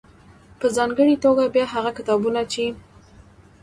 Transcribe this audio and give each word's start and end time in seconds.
.په 0.59 0.67
ځانګړې 0.77 1.15
توګه 1.25 1.43
بيا 1.53 1.65
هغه 1.73 1.91
کتابونه 1.97 2.41
چې 2.51 2.65